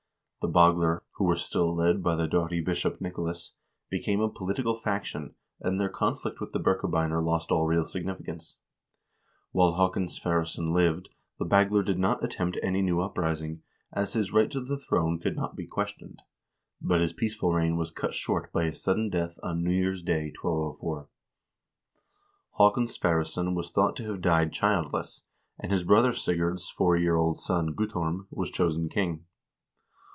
[0.41, 3.53] The Bagler, who were still led by the doughty Bishop Nicolas,
[3.91, 8.57] became a political faction, and their conflict with the Birkebeiner lost all real significance.
[9.51, 13.61] While Haakon Sverresson lived, the Bagler did not attempt any new uprising,
[13.93, 16.23] as his right to the throne could not be questioned;
[16.81, 20.33] but his peaceful reign was cut short by his sudden death on New Year's day,
[20.41, 21.07] 1204.
[22.57, 25.21] Haakon Sverresson was thought to have died childless,
[25.59, 29.25] and his brother Sigurd's four year old son, Guttorm, was chosen king.